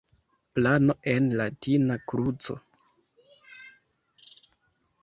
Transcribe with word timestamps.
Plano 0.57 0.95
en 1.13 1.27
latina 1.41 1.99
kruco. 2.13 2.59